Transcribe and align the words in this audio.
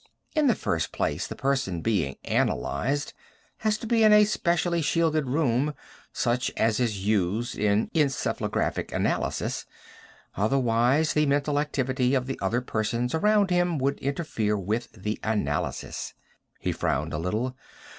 In 0.35 0.47
the 0.47 0.55
first 0.55 0.91
place, 0.91 1.27
the 1.27 1.35
person 1.35 1.81
being 1.81 2.15
analyzed 2.25 3.13
has 3.57 3.77
to 3.77 3.85
be 3.85 4.03
in 4.03 4.11
a 4.11 4.25
specially 4.25 4.81
shielded 4.81 5.27
room, 5.29 5.75
such 6.11 6.49
as 6.57 6.79
is 6.79 7.05
used 7.05 7.55
in 7.55 7.91
encephalographic 7.93 8.91
analysis. 8.91 9.67
Otherwise, 10.35 11.13
the 11.13 11.27
mental 11.27 11.59
activity 11.59 12.15
of 12.15 12.25
the 12.25 12.39
other 12.41 12.61
persons 12.61 13.13
around 13.13 13.51
him 13.51 13.77
would 13.77 13.99
interfere 13.99 14.57
with 14.57 14.91
the 14.93 15.19
analysis." 15.21 16.15
He 16.59 16.71
frowned 16.71 17.13
a 17.13 17.19
little. 17.19 17.55